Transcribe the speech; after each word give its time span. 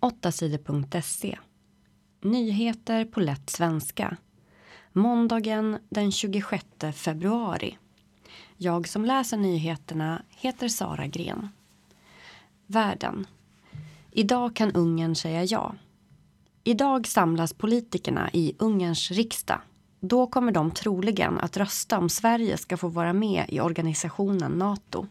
8sidor.se 0.00 1.38
Nyheter 2.20 3.04
på 3.04 3.20
lätt 3.20 3.50
svenska. 3.50 4.16
Måndagen 4.92 5.78
den 5.88 6.12
26 6.12 6.66
februari. 6.94 7.78
Jag 8.56 8.88
som 8.88 9.04
läser 9.04 9.36
nyheterna 9.36 10.22
heter 10.28 10.68
Sara 10.68 11.06
Gren. 11.06 11.48
Världen. 12.66 13.26
Idag 14.10 14.56
kan 14.56 14.72
Ungern 14.72 15.14
säga 15.14 15.44
ja. 15.44 15.74
Idag 16.64 17.06
samlas 17.06 17.52
politikerna 17.52 18.30
i 18.32 18.54
Ungerns 18.58 19.10
riksdag. 19.10 19.60
Då 20.00 20.26
kommer 20.26 20.52
de 20.52 20.70
troligen 20.70 21.38
att 21.38 21.56
rösta 21.56 21.98
om 21.98 22.08
Sverige 22.08 22.56
ska 22.56 22.76
få 22.76 22.88
vara 22.88 23.12
med 23.12 23.44
i 23.48 23.60
organisationen 23.60 24.52
Nato. 24.52 25.06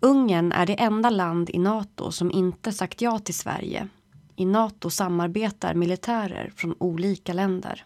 Ungern 0.00 0.52
är 0.52 0.66
det 0.66 0.80
enda 0.80 1.10
land 1.10 1.50
i 1.50 1.58
Nato 1.58 2.12
som 2.12 2.30
inte 2.30 2.72
sagt 2.72 3.00
ja 3.00 3.18
till 3.18 3.34
Sverige. 3.34 3.88
I 4.36 4.44
Nato 4.44 4.90
samarbetar 4.90 5.74
militärer 5.74 6.52
från 6.56 6.74
olika 6.78 7.32
länder. 7.32 7.84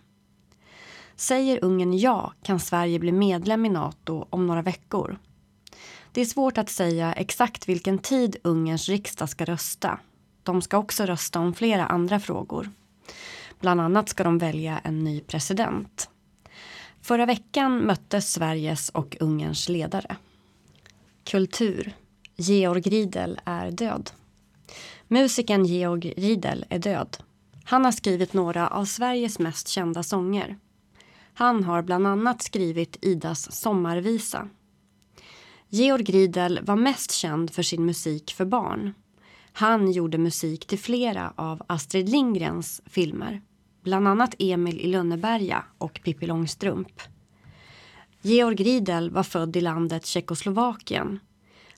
Säger 1.16 1.64
Ungern 1.64 1.98
ja 1.98 2.32
kan 2.42 2.60
Sverige 2.60 2.98
bli 2.98 3.12
medlem 3.12 3.66
i 3.66 3.68
Nato 3.68 4.26
om 4.30 4.46
några 4.46 4.62
veckor. 4.62 5.18
Det 6.12 6.20
är 6.20 6.24
svårt 6.24 6.58
att 6.58 6.70
säga 6.70 7.12
exakt 7.12 7.68
vilken 7.68 7.98
tid 7.98 8.36
Ungerns 8.44 8.88
riksdag 8.88 9.28
ska 9.28 9.44
rösta. 9.44 9.98
De 10.42 10.62
ska 10.62 10.78
också 10.78 11.04
rösta 11.04 11.40
om 11.40 11.54
flera 11.54 11.86
andra 11.86 12.20
frågor. 12.20 12.70
Bland 13.60 13.80
annat 13.80 14.08
ska 14.08 14.24
de 14.24 14.38
välja 14.38 14.78
en 14.78 15.04
ny 15.04 15.20
president. 15.20 16.10
Förra 17.02 17.26
veckan 17.26 17.78
möttes 17.78 18.32
Sveriges 18.32 18.88
och 18.88 19.16
Ungerns 19.20 19.68
ledare. 19.68 20.16
Kultur. 21.24 21.94
Georg 22.36 22.82
Riedel 22.82 23.40
är 23.44 23.70
död. 23.70 24.10
Musikern 25.08 25.64
Georg 25.64 26.14
Riedel 26.16 26.64
är 26.68 26.78
död. 26.78 27.16
Han 27.64 27.84
har 27.84 27.92
skrivit 27.92 28.32
några 28.32 28.68
av 28.68 28.84
Sveriges 28.84 29.38
mest 29.38 29.68
kända 29.68 30.02
sånger. 30.02 30.58
Han 31.34 31.64
har 31.64 31.82
bland 31.82 32.06
annat 32.06 32.42
skrivit 32.42 32.96
Idas 33.02 33.52
sommarvisa. 33.52 34.48
Georg 35.68 36.04
Riedel 36.04 36.60
var 36.62 36.76
mest 36.76 37.10
känd 37.10 37.50
för 37.50 37.62
sin 37.62 37.84
musik 37.86 38.34
för 38.36 38.44
barn. 38.44 38.94
Han 39.52 39.92
gjorde 39.92 40.18
musik 40.18 40.66
till 40.66 40.78
flera 40.78 41.32
av 41.36 41.62
Astrid 41.66 42.08
Lindgrens 42.08 42.82
filmer. 42.86 43.42
Bland 43.82 44.08
annat 44.08 44.34
Emil 44.38 44.80
i 44.80 44.86
Lönneberga 44.86 45.64
och 45.78 46.00
Pippi 46.04 46.26
Långstrump. 46.26 47.00
Georg 48.22 48.56
Riedel 48.56 49.10
var 49.10 49.22
född 49.22 49.56
i 49.56 49.60
landet 49.60 50.06
Tjeckoslovakien. 50.06 51.20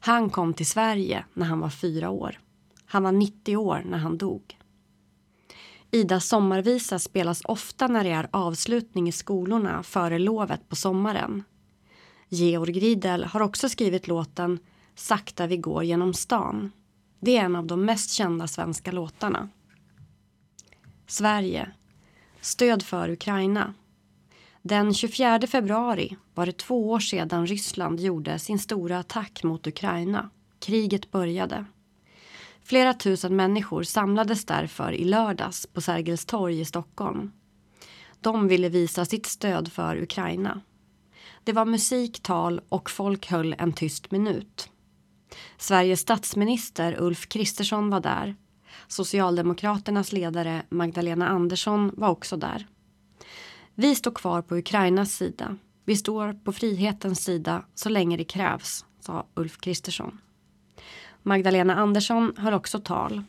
Han 0.06 0.30
kom 0.30 0.54
till 0.54 0.66
Sverige 0.66 1.24
när 1.34 1.46
han 1.46 1.60
var 1.60 1.70
fyra 1.70 2.10
år. 2.10 2.40
Han 2.86 3.02
var 3.02 3.12
90 3.12 3.56
år 3.56 3.82
när 3.86 3.98
han 3.98 4.18
dog. 4.18 4.58
Idas 5.90 6.28
sommarvisa 6.28 6.98
spelas 6.98 7.42
ofta 7.44 7.88
när 7.88 8.04
det 8.04 8.10
är 8.10 8.28
avslutning 8.30 9.08
i 9.08 9.12
skolorna 9.12 9.82
före 9.82 10.18
lovet 10.18 10.68
på 10.68 10.76
sommaren. 10.76 11.42
Georg 12.28 12.80
Riedel 12.80 13.24
har 13.24 13.40
också 13.40 13.68
skrivit 13.68 14.08
låten 14.08 14.58
Sakta 14.94 15.46
vi 15.46 15.56
går 15.56 15.84
genom 15.84 16.14
stan. 16.14 16.72
Det 17.20 17.36
är 17.36 17.44
en 17.44 17.56
av 17.56 17.66
de 17.66 17.84
mest 17.84 18.10
kända 18.10 18.46
svenska 18.48 18.92
låtarna. 18.92 19.48
Sverige. 21.06 21.72
Stöd 22.40 22.82
för 22.82 23.10
Ukraina. 23.10 23.74
Den 24.66 24.94
24 24.94 25.46
februari 25.46 26.16
var 26.34 26.46
det 26.46 26.58
två 26.58 26.90
år 26.90 26.98
sedan 26.98 27.46
Ryssland 27.46 28.00
gjorde 28.00 28.38
sin 28.38 28.58
stora 28.58 28.98
attack 28.98 29.42
mot 29.42 29.66
Ukraina. 29.66 30.30
Kriget 30.58 31.10
började. 31.10 31.64
Flera 32.62 32.94
tusen 32.94 33.36
människor 33.36 33.82
samlades 33.82 34.44
därför 34.44 34.92
i 34.92 35.04
lördags 35.04 35.66
på 35.66 35.80
Sergels 35.80 36.24
torg 36.24 36.60
i 36.60 36.64
Stockholm. 36.64 37.32
De 38.20 38.48
ville 38.48 38.68
visa 38.68 39.04
sitt 39.04 39.26
stöd 39.26 39.72
för 39.72 40.02
Ukraina. 40.02 40.60
Det 41.44 41.52
var 41.52 41.64
musik, 41.64 42.22
tal 42.22 42.60
och 42.68 42.90
folk 42.90 43.30
höll 43.30 43.54
en 43.58 43.72
tyst 43.72 44.10
minut. 44.10 44.68
Sveriges 45.58 46.00
statsminister 46.00 46.96
Ulf 47.00 47.28
Kristersson 47.28 47.90
var 47.90 48.00
där. 48.00 48.36
Socialdemokraternas 48.88 50.12
ledare 50.12 50.62
Magdalena 50.68 51.28
Andersson 51.28 51.90
var 51.96 52.08
också 52.08 52.36
där. 52.36 52.66
Vi 53.74 53.94
står 53.94 54.10
kvar 54.10 54.42
på 54.42 54.56
Ukrainas 54.56 55.12
sida. 55.12 55.56
Vi 55.84 55.96
står 55.96 56.32
på 56.32 56.52
frihetens 56.52 57.24
sida 57.24 57.64
så 57.74 57.88
länge 57.88 58.16
det 58.16 58.24
krävs, 58.24 58.84
sa 59.00 59.26
Ulf 59.34 59.60
Kristersson. 59.60 60.20
Magdalena 61.22 61.76
Andersson 61.76 62.32
höll 62.36 62.54
också 62.54 62.80
tal. 62.80 63.22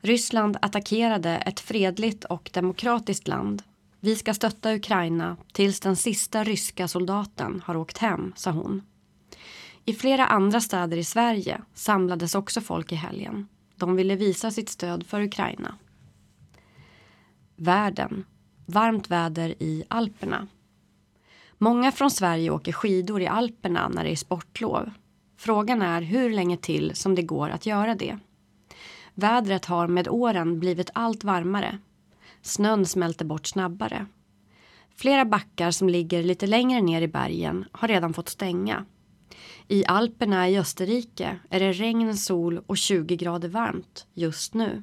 Ryssland 0.00 0.56
attackerade 0.62 1.30
ett 1.30 1.60
fredligt 1.60 2.24
och 2.24 2.50
demokratiskt 2.52 3.28
land. 3.28 3.62
Vi 4.00 4.16
ska 4.16 4.34
stötta 4.34 4.74
Ukraina 4.74 5.36
tills 5.52 5.80
den 5.80 5.96
sista 5.96 6.44
ryska 6.44 6.88
soldaten 6.88 7.62
har 7.64 7.76
åkt 7.76 7.98
hem, 7.98 8.32
sa 8.36 8.50
hon. 8.50 8.82
I 9.84 9.94
flera 9.94 10.26
andra 10.26 10.60
städer 10.60 10.96
i 10.96 11.04
Sverige 11.04 11.60
samlades 11.74 12.34
också 12.34 12.60
folk 12.60 12.92
i 12.92 12.94
helgen. 12.94 13.48
De 13.76 13.96
ville 13.96 14.16
visa 14.16 14.50
sitt 14.50 14.68
stöd 14.68 15.06
för 15.06 15.22
Ukraina. 15.22 15.74
Världen. 17.56 18.24
Varmt 18.70 19.10
väder 19.10 19.62
i 19.62 19.84
Alperna. 19.88 20.46
Många 21.58 21.92
från 21.92 22.10
Sverige 22.10 22.50
åker 22.50 22.72
skidor 22.72 23.22
i 23.22 23.26
Alperna 23.26 23.88
när 23.88 24.04
det 24.04 24.10
är 24.10 24.16
sportlov. 24.16 24.90
Frågan 25.36 25.82
är 25.82 26.02
hur 26.02 26.30
länge 26.30 26.56
till 26.56 26.94
som 26.94 27.14
det 27.14 27.22
går 27.22 27.50
att 27.50 27.66
göra 27.66 27.94
det. 27.94 28.18
Vädret 29.14 29.64
har 29.64 29.86
med 29.86 30.08
åren 30.08 30.60
blivit 30.60 30.90
allt 30.94 31.24
varmare. 31.24 31.78
Snön 32.42 32.86
smälter 32.86 33.24
bort 33.24 33.46
snabbare. 33.46 34.06
Flera 34.96 35.24
backar 35.24 35.70
som 35.70 35.88
ligger 35.88 36.22
lite 36.22 36.46
längre 36.46 36.80
ner 36.80 37.02
i 37.02 37.08
bergen 37.08 37.64
har 37.72 37.88
redan 37.88 38.14
fått 38.14 38.28
stänga. 38.28 38.84
I 39.68 39.86
Alperna 39.86 40.48
i 40.48 40.58
Österrike 40.58 41.38
är 41.50 41.60
det 41.60 41.72
regn, 41.72 42.16
sol 42.16 42.60
och 42.66 42.76
20 42.76 43.16
grader 43.16 43.48
varmt 43.48 44.06
just 44.14 44.54
nu. 44.54 44.82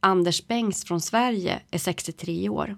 Anders 0.00 0.46
Bengs 0.46 0.84
från 0.84 1.00
Sverige 1.00 1.62
är 1.70 1.78
63 1.78 2.48
år. 2.48 2.76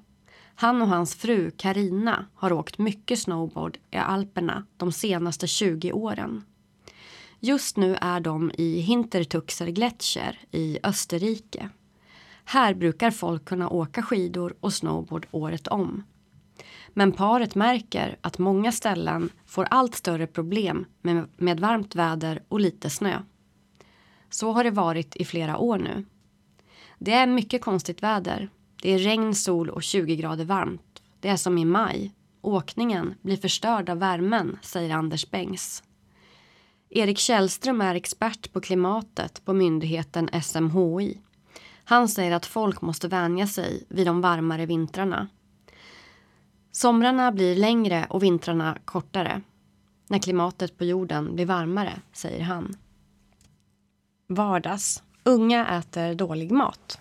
Han 0.55 0.83
och 0.83 0.89
hans 0.89 1.15
fru 1.15 1.51
Karina 1.51 2.27
har 2.35 2.53
åkt 2.53 2.79
mycket 2.79 3.19
snowboard 3.19 3.79
i 3.91 3.97
Alperna 3.97 4.67
de 4.77 4.93
senaste 4.93 5.47
20 5.47 5.93
åren. 5.93 6.45
Just 7.41 7.77
nu 7.77 7.97
är 8.01 8.21
de 8.21 8.51
i 8.59 8.81
Hintertuxer 8.81 9.67
Gletscher 9.67 10.39
i 10.51 10.79
Österrike. 10.83 11.69
Här 12.45 12.75
brukar 12.75 13.11
folk 13.11 13.45
kunna 13.45 13.69
åka 13.69 14.03
skidor 14.03 14.55
och 14.61 14.73
snowboard 14.73 15.27
året 15.31 15.69
om. 15.69 16.05
Men 16.89 17.13
paret 17.13 17.55
märker 17.55 18.19
att 18.21 18.39
många 18.39 18.73
ställen 18.73 19.31
får 19.47 19.65
allt 19.65 19.95
större 19.95 20.27
problem 20.27 20.87
med, 21.03 21.29
med 21.37 21.61
varmt 21.61 21.95
väder 21.95 22.43
och 22.49 22.61
lite 22.61 22.91
snö. 22.91 23.23
Så 24.31 24.53
har 24.53 24.65
det 24.65 24.71
varit 24.71 25.17
i 25.17 25.25
flera 25.25 25.59
år 25.59 25.79
nu. 25.79 26.05
Det 26.99 27.13
är 27.13 27.27
mycket 27.27 27.63
konstigt 27.63 28.03
väder. 28.03 28.49
Det 28.83 28.91
är 28.91 28.99
regn, 28.99 29.35
sol 29.35 29.71
och 29.71 29.83
20 29.83 30.17
grader 30.17 30.45
varmt. 30.45 31.03
Det 31.21 31.29
är 31.29 31.37
som 31.37 31.59
i 31.59 31.65
maj. 31.65 32.15
Åkningen 32.41 33.15
blir 33.23 33.37
förstörd 33.37 33.91
av 33.91 33.99
värmen, 33.99 34.59
säger 34.63 34.95
Anders 34.95 35.31
Bengs. 35.31 35.83
Erik 36.91 37.19
Källström 37.19 37.81
är 37.81 37.95
expert 37.95 38.53
på 38.53 38.61
klimatet 38.61 39.45
på 39.45 39.53
myndigheten 39.53 40.43
SMHI. 40.43 41.21
Han 41.85 42.09
säger 42.09 42.33
att 42.33 42.47
folk 42.47 42.81
måste 42.81 43.09
vänja 43.09 43.47
sig 43.47 43.85
vid 43.89 44.07
de 44.07 44.21
varmare 44.21 44.67
vintrarna. 44.67 45.29
Somrarna 46.73 47.33
blir 47.33 47.57
längre 47.57 48.07
och 48.11 48.23
vintrarna 48.23 48.79
kortare 48.85 49.43
när 50.09 50.19
klimatet 50.19 50.79
på 50.79 50.85
jorden 50.85 51.35
blir 51.35 51.47
varmare, 51.47 52.01
säger 52.13 52.43
han. 52.43 52.77
Vardags. 54.29 55.03
Unga 55.29 55.79
äter 55.79 56.15
dålig 56.15 56.51
mat. 56.51 57.01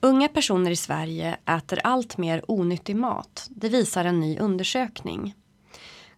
Unga 0.00 0.28
personer 0.28 0.70
i 0.70 0.76
Sverige 0.76 1.36
äter 1.46 1.80
allt 1.84 2.18
mer 2.18 2.50
onyttig 2.50 2.96
mat. 2.96 3.48
Det 3.50 3.68
visar 3.68 4.04
en 4.04 4.20
ny 4.20 4.38
undersökning. 4.38 5.34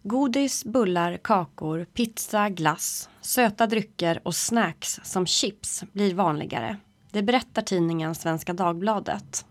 Godis, 0.03 0.65
bullar, 0.65 1.17
kakor, 1.17 1.85
pizza, 1.93 2.49
glass, 2.49 3.09
söta 3.21 3.67
drycker 3.67 4.21
och 4.23 4.35
snacks 4.35 4.99
som 5.03 5.25
chips 5.25 5.83
blir 5.91 6.15
vanligare. 6.15 6.77
Det 7.11 7.23
berättar 7.23 7.61
tidningen 7.61 8.15
Svenska 8.15 8.53
Dagbladet. 8.53 9.45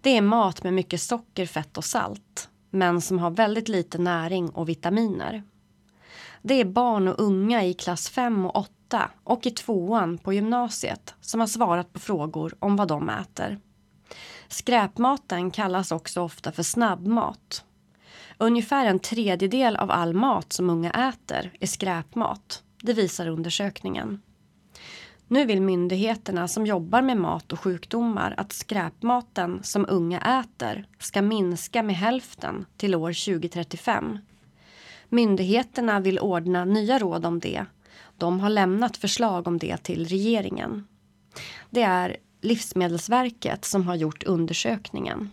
Det 0.00 0.16
är 0.16 0.22
mat 0.22 0.62
med 0.62 0.74
mycket 0.74 1.00
socker, 1.00 1.46
fett 1.46 1.78
och 1.78 1.84
salt 1.84 2.48
men 2.70 3.00
som 3.00 3.18
har 3.18 3.30
väldigt 3.30 3.68
lite 3.68 3.98
näring 3.98 4.50
och 4.50 4.68
vitaminer. 4.68 5.42
Det 6.42 6.54
är 6.54 6.64
barn 6.64 7.08
och 7.08 7.20
unga 7.20 7.64
i 7.64 7.74
klass 7.74 8.08
5 8.08 8.46
och 8.46 8.56
8 8.56 9.10
och 9.24 9.46
i 9.46 9.50
tvåan 9.50 10.18
på 10.18 10.32
gymnasiet 10.32 11.14
som 11.20 11.40
har 11.40 11.46
svarat 11.46 11.92
på 11.92 11.98
frågor 11.98 12.54
om 12.58 12.76
vad 12.76 12.88
de 12.88 13.08
äter. 13.08 13.58
Skräpmaten 14.48 15.50
kallas 15.50 15.92
också 15.92 16.20
ofta 16.20 16.52
för 16.52 16.62
snabbmat 16.62 17.64
Ungefär 18.42 18.86
en 18.86 18.98
tredjedel 18.98 19.76
av 19.76 19.90
all 19.90 20.14
mat 20.14 20.52
som 20.52 20.70
unga 20.70 20.90
äter 20.90 21.52
är 21.60 21.66
skräpmat. 21.66 22.62
Det 22.82 22.92
visar 22.92 23.28
undersökningen. 23.28 24.22
Nu 25.28 25.44
vill 25.44 25.62
myndigheterna 25.62 26.48
som 26.48 26.66
jobbar 26.66 27.02
med 27.02 27.16
mat 27.16 27.52
och 27.52 27.60
sjukdomar 27.60 28.34
att 28.36 28.52
skräpmaten 28.52 29.60
som 29.62 29.86
unga 29.88 30.40
äter 30.40 30.86
ska 30.98 31.22
minska 31.22 31.82
med 31.82 31.96
hälften 31.96 32.66
till 32.76 32.94
år 32.94 33.24
2035. 33.32 34.18
Myndigheterna 35.10 36.00
vill 36.00 36.18
ordna 36.18 36.64
nya 36.64 36.98
råd 36.98 37.26
om 37.26 37.38
det. 37.40 37.64
De 38.18 38.40
har 38.40 38.50
lämnat 38.50 38.96
förslag 38.96 39.46
om 39.48 39.58
det 39.58 39.76
till 39.76 40.06
regeringen. 40.06 40.86
Det 41.70 41.82
är 41.82 42.16
Livsmedelsverket 42.40 43.64
som 43.64 43.86
har 43.86 43.94
gjort 43.94 44.22
undersökningen. 44.22 45.30